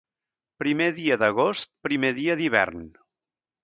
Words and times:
Primer 0.63 0.87
dia 1.01 1.19
d'agost, 1.25 1.73
primer 1.89 2.13
dia 2.23 2.41
d'hivern. 2.43 2.87